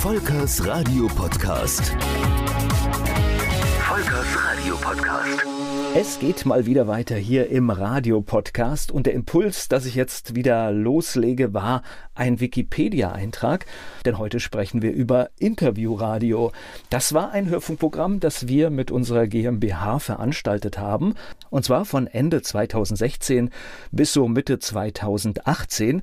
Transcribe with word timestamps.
Volkers 0.00 0.64
Radio 0.64 1.08
Podcast. 1.08 1.96
Volkers 3.80 4.44
Radio 4.44 4.76
Podcast. 4.76 5.44
Es 5.96 6.20
geht 6.20 6.46
mal 6.46 6.66
wieder 6.66 6.86
weiter 6.86 7.16
hier 7.16 7.48
im 7.50 7.68
Radio-Podcast 7.68 8.92
und 8.92 9.06
der 9.06 9.14
Impuls, 9.14 9.66
dass 9.66 9.86
ich 9.86 9.96
jetzt 9.96 10.36
wieder 10.36 10.70
loslege, 10.70 11.52
war 11.52 11.82
ein 12.18 12.40
Wikipedia-Eintrag, 12.40 13.66
denn 14.04 14.18
heute 14.18 14.40
sprechen 14.40 14.82
wir 14.82 14.92
über 14.92 15.30
Interviewradio. 15.38 16.52
Das 16.90 17.14
war 17.14 17.30
ein 17.30 17.48
Hörfunkprogramm, 17.48 18.20
das 18.20 18.48
wir 18.48 18.70
mit 18.70 18.90
unserer 18.90 19.26
GmbH 19.26 19.98
veranstaltet 19.98 20.78
haben 20.78 21.14
und 21.50 21.64
zwar 21.64 21.84
von 21.84 22.06
Ende 22.06 22.42
2016 22.42 23.50
bis 23.90 24.12
so 24.12 24.28
Mitte 24.28 24.58
2018. 24.58 26.02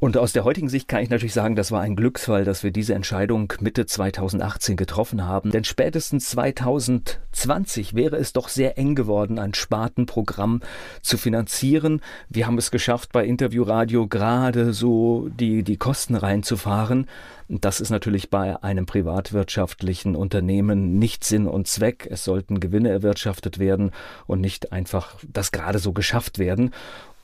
Und 0.00 0.16
aus 0.16 0.32
der 0.32 0.44
heutigen 0.44 0.68
Sicht 0.68 0.86
kann 0.86 1.02
ich 1.02 1.10
natürlich 1.10 1.32
sagen, 1.32 1.56
das 1.56 1.72
war 1.72 1.80
ein 1.80 1.96
Glücksfall, 1.96 2.44
dass 2.44 2.62
wir 2.62 2.70
diese 2.70 2.94
Entscheidung 2.94 3.52
Mitte 3.58 3.84
2018 3.84 4.76
getroffen 4.76 5.26
haben. 5.26 5.50
Denn 5.50 5.64
spätestens 5.64 6.28
2020 6.30 7.94
wäre 7.94 8.16
es 8.16 8.32
doch 8.32 8.48
sehr 8.48 8.78
eng 8.78 8.94
geworden, 8.94 9.40
ein 9.40 9.54
Spartenprogramm 9.54 10.60
zu 11.02 11.18
finanzieren. 11.18 12.00
Wir 12.28 12.46
haben 12.46 12.58
es 12.58 12.70
geschafft, 12.70 13.10
bei 13.10 13.26
Interviewradio 13.26 14.06
gerade 14.06 14.72
so 14.72 15.30
die, 15.30 15.47
die 15.62 15.76
Kosten 15.76 16.14
reinzufahren. 16.14 17.06
Das 17.48 17.80
ist 17.80 17.90
natürlich 17.90 18.30
bei 18.30 18.62
einem 18.62 18.86
privatwirtschaftlichen 18.86 20.14
Unternehmen 20.14 20.98
nicht 20.98 21.24
Sinn 21.24 21.46
und 21.46 21.66
Zweck. 21.66 22.06
Es 22.10 22.24
sollten 22.24 22.60
Gewinne 22.60 22.90
erwirtschaftet 22.90 23.58
werden 23.58 23.92
und 24.26 24.40
nicht 24.40 24.72
einfach 24.72 25.16
das 25.26 25.50
gerade 25.52 25.78
so 25.78 25.92
geschafft 25.92 26.38
werden. 26.38 26.72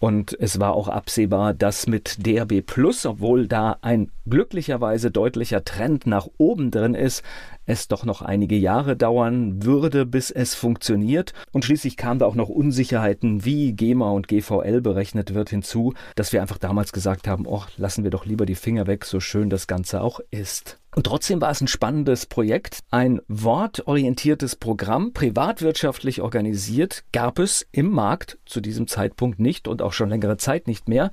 Und 0.04 0.36
es 0.38 0.60
war 0.60 0.74
auch 0.74 0.88
absehbar, 0.88 1.54
dass 1.54 1.86
mit 1.86 2.26
DRB 2.26 2.60
Plus, 2.60 3.06
obwohl 3.06 3.48
da 3.48 3.78
ein 3.80 4.10
glücklicherweise 4.28 5.10
deutlicher 5.10 5.64
Trend 5.64 6.06
nach 6.06 6.28
oben 6.36 6.70
drin 6.70 6.92
ist, 6.92 7.22
es 7.64 7.88
doch 7.88 8.05
noch 8.05 8.20
einige 8.20 8.55
Jahre 8.55 8.97
dauern 8.97 9.64
würde, 9.64 10.05
bis 10.05 10.30
es 10.30 10.55
funktioniert. 10.55 11.32
Und 11.52 11.64
schließlich 11.64 11.97
kamen 11.97 12.20
da 12.20 12.27
auch 12.27 12.34
noch 12.34 12.50
Unsicherheiten, 12.50 13.47
wie 13.47 13.72
GEMA 13.72 14.10
und 14.10 14.28
GVL 14.28 14.82
berechnet 14.82 15.32
wird, 15.32 15.48
hinzu, 15.48 15.94
dass 16.16 16.34
wir 16.34 16.42
einfach 16.42 16.58
damals 16.58 16.92
gesagt 16.92 17.27
haben, 17.27 17.47
oh, 17.47 17.62
lassen 17.78 18.05
wir 18.05 18.10
doch 18.10 18.27
lieber 18.27 18.44
die 18.44 18.56
Finger 18.56 18.86
weg, 18.86 19.06
so 19.06 19.20
schön 19.20 19.48
das 19.48 19.66
Ganze 19.66 20.02
auch 20.02 20.20
ist. 20.30 20.78
Und 20.95 21.06
trotzdem 21.06 21.41
war 21.41 21.50
es 21.50 21.61
ein 21.61 21.67
spannendes 21.67 22.27
Projekt. 22.27 22.81
Ein 22.91 23.20
wortorientiertes 23.27 24.56
Programm, 24.56 25.12
privatwirtschaftlich 25.12 26.23
organisiert, 26.23 27.05
gab 27.12 27.41
es 27.41 27.67
im 27.73 27.91
Markt 27.91 28.39
zu 28.47 28.61
diesem 28.61 28.87
Zeitpunkt 28.87 29.41
nicht 29.41 29.67
und 29.67 29.83
auch 29.83 29.92
schon 29.92 30.09
längere 30.09 30.37
Zeit 30.37 30.69
nicht 30.69 30.89
mehr. 30.89 31.11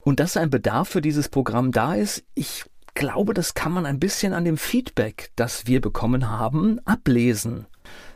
Und 0.00 0.18
dass 0.18 0.36
ein 0.36 0.50
Bedarf 0.50 0.88
für 0.88 1.00
dieses 1.00 1.28
Programm 1.28 1.70
da 1.70 1.94
ist, 1.94 2.24
ich 2.34 2.64
glaube, 2.94 3.32
das 3.32 3.54
kann 3.54 3.72
man 3.72 3.86
ein 3.86 4.00
bisschen 4.00 4.32
an 4.32 4.44
dem 4.44 4.56
Feedback, 4.56 5.30
das 5.36 5.66
wir 5.66 5.80
bekommen 5.80 6.28
haben, 6.28 6.80
ablesen. 6.84 7.66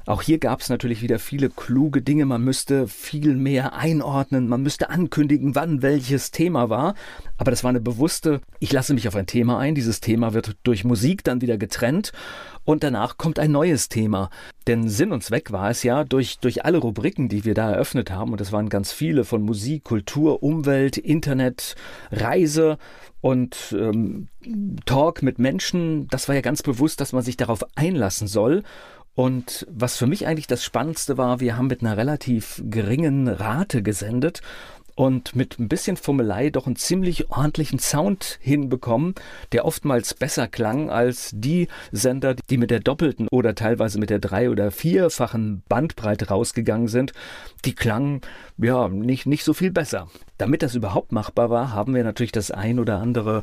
Auch 0.06 0.22
hier 0.22 0.38
gab 0.38 0.60
es 0.60 0.68
natürlich 0.68 1.02
wieder 1.02 1.18
viele 1.18 1.50
kluge 1.50 2.00
Dinge. 2.00 2.26
Man 2.26 2.42
müsste 2.42 2.86
viel 2.86 3.34
mehr 3.34 3.74
einordnen, 3.74 4.48
man 4.48 4.62
müsste 4.62 4.88
ankündigen, 4.88 5.56
wann 5.56 5.82
welches 5.82 6.30
Thema 6.30 6.70
war. 6.70 6.94
Aber 7.38 7.50
das 7.50 7.64
war 7.64 7.70
eine 7.70 7.80
bewusste, 7.80 8.40
ich 8.60 8.72
lasse 8.72 8.94
mich 8.94 9.08
auf 9.08 9.16
ein 9.16 9.26
Thema 9.26 9.58
ein. 9.58 9.74
Dieses 9.74 10.00
Thema 10.00 10.32
wird 10.32 10.56
durch 10.62 10.84
Musik 10.84 11.24
dann 11.24 11.40
wieder 11.40 11.58
getrennt 11.58 12.12
und 12.64 12.84
danach 12.84 13.16
kommt 13.16 13.38
ein 13.40 13.50
neues 13.50 13.88
Thema. 13.88 14.30
Denn 14.66 14.88
Sinn 14.88 15.12
und 15.12 15.24
Zweck 15.24 15.52
war 15.52 15.70
es 15.70 15.82
ja, 15.82 16.04
durch, 16.04 16.38
durch 16.38 16.64
alle 16.64 16.78
Rubriken, 16.78 17.28
die 17.28 17.44
wir 17.44 17.54
da 17.54 17.70
eröffnet 17.70 18.10
haben, 18.10 18.32
und 18.32 18.40
es 18.40 18.52
waren 18.52 18.68
ganz 18.68 18.92
viele 18.92 19.24
von 19.24 19.42
Musik, 19.42 19.84
Kultur, 19.84 20.42
Umwelt, 20.42 20.98
Internet, 20.98 21.76
Reise 22.10 22.78
und 23.20 23.74
ähm, 23.78 24.28
Talk 24.84 25.22
mit 25.22 25.38
Menschen, 25.38 26.08
das 26.08 26.28
war 26.28 26.34
ja 26.34 26.40
ganz 26.40 26.62
bewusst, 26.62 27.00
dass 27.00 27.12
man 27.12 27.22
sich 27.22 27.36
darauf 27.36 27.64
einlassen 27.76 28.28
soll. 28.28 28.62
Und 29.16 29.66
was 29.70 29.96
für 29.96 30.06
mich 30.06 30.26
eigentlich 30.26 30.46
das 30.46 30.62
Spannendste 30.62 31.16
war, 31.16 31.40
wir 31.40 31.56
haben 31.56 31.68
mit 31.68 31.80
einer 31.80 31.96
relativ 31.96 32.62
geringen 32.68 33.28
Rate 33.28 33.82
gesendet 33.82 34.42
und 34.94 35.34
mit 35.34 35.58
ein 35.58 35.68
bisschen 35.68 35.96
Fummelei 35.96 36.50
doch 36.50 36.66
einen 36.66 36.76
ziemlich 36.76 37.30
ordentlichen 37.30 37.78
Sound 37.78 38.38
hinbekommen, 38.42 39.14
der 39.52 39.64
oftmals 39.64 40.12
besser 40.12 40.48
klang 40.48 40.90
als 40.90 41.30
die 41.32 41.68
Sender, 41.92 42.34
die 42.50 42.58
mit 42.58 42.70
der 42.70 42.80
doppelten 42.80 43.26
oder 43.30 43.54
teilweise 43.54 43.98
mit 43.98 44.10
der 44.10 44.18
drei- 44.18 44.50
oder 44.50 44.70
vierfachen 44.70 45.62
Bandbreite 45.66 46.28
rausgegangen 46.28 46.88
sind. 46.88 47.12
Die 47.64 47.74
klangen 47.74 48.20
ja 48.58 48.88
nicht, 48.88 49.24
nicht 49.24 49.44
so 49.44 49.54
viel 49.54 49.70
besser. 49.70 50.08
Damit 50.38 50.62
das 50.62 50.74
überhaupt 50.74 51.12
machbar 51.12 51.48
war, 51.48 51.72
haben 51.72 51.94
wir 51.94 52.04
natürlich 52.04 52.32
das 52.32 52.50
ein 52.50 52.78
oder 52.78 52.98
andere 52.98 53.42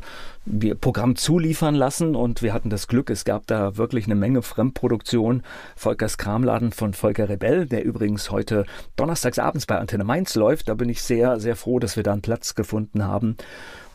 Programm 0.80 1.16
zuliefern 1.16 1.74
lassen 1.74 2.14
und 2.14 2.40
wir 2.40 2.52
hatten 2.52 2.70
das 2.70 2.86
Glück, 2.86 3.10
es 3.10 3.24
gab 3.24 3.46
da 3.48 3.76
wirklich 3.76 4.04
eine 4.04 4.14
Menge 4.14 4.42
Fremdproduktion. 4.42 5.42
Volkers 5.74 6.18
Kramladen 6.18 6.70
von 6.70 6.94
Volker 6.94 7.28
Rebell, 7.28 7.66
der 7.66 7.84
übrigens 7.84 8.30
heute 8.30 8.64
donnerstags 8.96 9.38
abends 9.40 9.66
bei 9.66 9.78
Antenne 9.78 10.04
Mainz 10.04 10.36
läuft. 10.36 10.68
Da 10.68 10.74
bin 10.74 10.88
ich 10.88 11.02
sehr, 11.02 11.40
sehr 11.40 11.56
froh, 11.56 11.80
dass 11.80 11.96
wir 11.96 12.04
da 12.04 12.12
einen 12.12 12.22
Platz 12.22 12.54
gefunden 12.54 13.04
haben, 13.04 13.36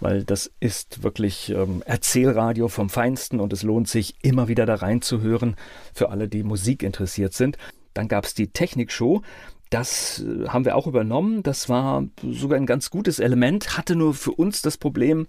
weil 0.01 0.25
das 0.25 0.51
ist 0.59 1.01
wirklich 1.01 1.51
ähm, 1.51 1.81
Erzählradio 1.85 2.67
vom 2.67 2.89
Feinsten 2.89 3.39
und 3.39 3.53
es 3.53 3.63
lohnt 3.63 3.87
sich 3.87 4.15
immer 4.21 4.49
wieder 4.49 4.65
da 4.65 4.75
reinzuhören 4.75 5.55
für 5.93 6.09
alle, 6.09 6.27
die 6.27 6.43
Musik 6.43 6.83
interessiert 6.83 7.33
sind. 7.33 7.57
Dann 7.93 8.07
gab 8.07 8.25
es 8.25 8.33
die 8.33 8.47
Technikshow. 8.47 9.21
Das 9.69 10.23
äh, 10.25 10.47
haben 10.47 10.65
wir 10.65 10.75
auch 10.75 10.87
übernommen. 10.87 11.43
Das 11.43 11.69
war 11.69 12.05
sogar 12.23 12.57
ein 12.57 12.65
ganz 12.65 12.89
gutes 12.89 13.19
Element, 13.19 13.77
hatte 13.77 13.95
nur 13.95 14.13
für 14.13 14.31
uns 14.31 14.61
das 14.61 14.77
Problem, 14.77 15.27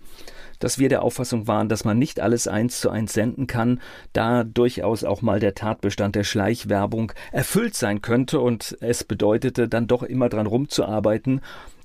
dass 0.59 0.79
wir 0.79 0.89
der 0.89 1.03
Auffassung 1.03 1.47
waren, 1.47 1.69
dass 1.69 1.85
man 1.85 1.99
nicht 1.99 2.21
alles 2.21 2.47
eins 2.47 2.81
zu 2.81 2.91
eins 2.91 3.13
senden 3.13 3.47
kann, 3.47 3.81
da 4.13 4.45
durchaus 4.45 5.05
auch 5.05 5.23
mal 5.23 5.41
der 5.41 5.55
Tatbestand 5.55 6.15
der 6.15 6.25
Schleichwerbung 6.25 7.13
erfüllt 7.33 7.75
sein 7.75 8.03
könnte 8.03 8.41
und 8.41 8.77
es 8.81 9.05
bedeutete 9.05 9.69
dann 9.69 9.87
doch 9.87 10.03
immer 10.03 10.29
dran 10.29 10.47
rumzuarbeiten 10.47 11.41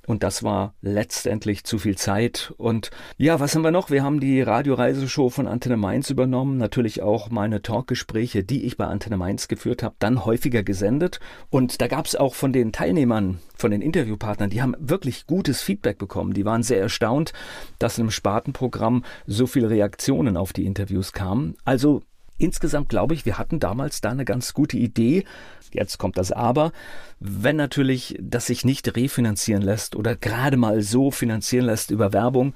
und 0.06 0.22
das 0.22 0.42
war 0.42 0.74
letztendlich 0.80 1.64
zu 1.64 1.78
viel 1.78 1.96
Zeit. 1.96 2.54
Und 2.56 2.90
ja, 3.18 3.40
was 3.40 3.54
haben 3.54 3.62
wir 3.62 3.70
noch? 3.70 3.90
Wir 3.90 4.02
haben 4.02 4.20
die 4.20 4.40
Radioreiseshow 4.40 5.30
von 5.30 5.46
Antenne 5.46 5.76
Mainz 5.76 6.10
übernommen. 6.10 6.58
Natürlich 6.58 7.02
auch 7.02 7.30
meine 7.30 7.62
Talkgespräche, 7.62 8.44
die 8.44 8.64
ich 8.64 8.76
bei 8.76 8.86
Antenne 8.86 9.16
Mainz 9.16 9.48
geführt 9.48 9.82
habe, 9.82 9.96
dann 9.98 10.24
häufiger 10.24 10.62
gesendet. 10.62 11.20
Und 11.50 11.80
da 11.80 11.88
gab 11.88 12.06
es 12.06 12.14
auch 12.14 12.34
von 12.34 12.52
den 12.52 12.72
Teilnehmern, 12.72 13.40
von 13.56 13.70
den 13.70 13.82
Interviewpartnern, 13.82 14.50
die 14.50 14.62
haben 14.62 14.76
wirklich 14.78 15.26
gutes 15.26 15.62
Feedback 15.62 15.98
bekommen. 15.98 16.34
Die 16.34 16.44
waren 16.44 16.62
sehr 16.62 16.80
erstaunt, 16.80 17.32
dass 17.78 17.98
einem 17.98 18.10
Spartenprogramm 18.10 19.04
so 19.26 19.46
viele 19.46 19.70
Reaktionen 19.70 20.36
auf 20.36 20.52
die 20.52 20.66
Interviews 20.66 21.12
kamen. 21.12 21.56
Also 21.64 22.02
insgesamt 22.38 22.88
glaube 22.88 23.14
ich, 23.14 23.26
wir 23.26 23.38
hatten 23.38 23.60
damals 23.60 24.00
da 24.00 24.10
eine 24.10 24.24
ganz 24.24 24.52
gute 24.52 24.76
Idee. 24.76 25.24
Jetzt 25.72 25.98
kommt 25.98 26.18
das 26.18 26.32
Aber. 26.32 26.72
Wenn 27.20 27.56
natürlich 27.56 28.18
das 28.20 28.46
sich 28.46 28.64
nicht 28.64 28.96
refinanzieren 28.96 29.62
lässt 29.62 29.96
oder 29.96 30.16
gerade 30.16 30.56
mal 30.56 30.82
so 30.82 31.10
finanzieren 31.10 31.66
lässt 31.66 31.90
über 31.90 32.12
Werbung, 32.12 32.54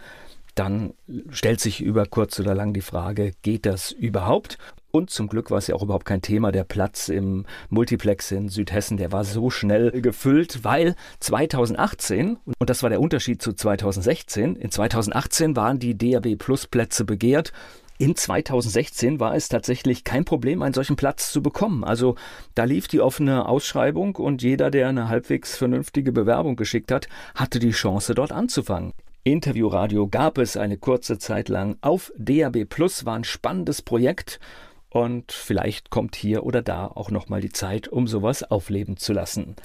dann 0.55 0.95
stellt 1.31 1.61
sich 1.61 1.81
über 1.81 2.07
kurz 2.07 2.39
oder 2.41 2.55
lang 2.55 2.73
die 2.75 2.81
Frage, 2.81 3.33
geht 3.43 3.67
das 3.67 3.93
überhaupt? 3.93 4.59
Und 4.91 5.11
zum 5.11 5.29
Glück 5.29 5.51
war 5.51 5.59
es 5.59 5.69
ja 5.69 5.77
auch 5.77 5.83
überhaupt 5.83 6.05
kein 6.05 6.23
Thema. 6.23 6.51
Der 6.51 6.65
Platz 6.65 7.09
im 7.09 7.47
Multiplex 7.69 8.33
in 8.33 8.49
Südhessen, 8.49 8.97
der 8.97 9.13
war 9.13 9.25
so 9.25 9.51
schnell 9.51 9.93
gefüllt, 10.03 10.65
weil 10.65 10.97
2018, 11.21 12.39
und 12.59 12.71
das 12.71 12.83
war 12.83 12.91
der 12.91 13.01
Unterschied 13.01 13.41
zu 13.41 13.53
2016, 13.53 14.57
in 14.57 14.71
2018 14.71 15.55
waren 15.55 15.79
die 15.79 15.97
DAB 15.97 16.37
Plus 16.37 16.67
Plätze 16.67 17.05
begehrt 17.05 17.53
in 18.01 18.17
2016 18.17 19.21
war 19.21 19.35
es 19.35 19.51
tatsächlich 19.51 20.05
kein 20.05 20.25
Problem, 20.25 20.63
einen 20.63 20.73
solchen 20.73 20.97
Platz 20.97 21.31
zu 21.31 21.43
bekommen. 21.43 21.85
Also 21.85 22.15
da 22.55 22.65
lief 22.65 22.89
die 22.89 23.03
offene 23.03 23.47
Ausschreibung 23.47 24.17
und 24.17 24.43
jeder, 24.43 24.71
der 24.71 24.89
eine 24.89 25.09
halbwegs 25.09 25.55
vernünftige 25.55 26.11
Bewerbung 26.11 26.57
geschickt 26.57 26.93
hat, 26.93 27.09
hatte 27.35 27.59
die 27.59 27.73
Chance, 27.73 28.15
dort 28.15 28.33
anzufangen. 28.33 28.95
Interviewradio 29.23 30.09
gab 30.09 30.39
es 30.39 30.57
eine 30.57 30.79
kurze 30.79 31.19
Zeit 31.19 31.51
lang 31.51 31.77
auf 31.83 32.11
DAB 32.17 32.65
Plus, 32.65 33.05
war 33.05 33.17
ein 33.17 33.25
spannendes 33.25 33.83
Projekt 33.83 34.41
und 34.89 35.31
vielleicht 35.31 35.91
kommt 35.91 36.17
hier 36.17 36.45
oder 36.45 36.63
da 36.63 36.87
auch 36.87 37.11
nochmal 37.11 37.43
die 37.43 37.53
Zeit, 37.53 37.87
um 37.87 38.07
sowas 38.07 38.43
aufleben 38.43 38.97
zu 38.97 39.13
lassen. 39.13 39.57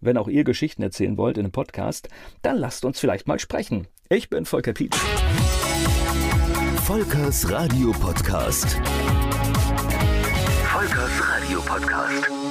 Wenn 0.00 0.18
auch 0.18 0.26
ihr 0.26 0.42
Geschichten 0.42 0.82
erzählen 0.82 1.16
wollt 1.16 1.38
in 1.38 1.44
einem 1.44 1.52
Podcast, 1.52 2.08
dann 2.42 2.58
lasst 2.58 2.84
uns 2.84 2.98
vielleicht 2.98 3.28
mal 3.28 3.38
sprechen. 3.38 3.86
Ich 4.08 4.30
bin 4.30 4.46
Volker 4.46 4.72
Pietsch. 4.72 4.98
Volkers 6.84 7.44
Radio 7.48 7.92
Podcast. 7.92 8.78
Volkers 10.70 11.18
Radio 11.20 11.60
Podcast. 11.62 12.43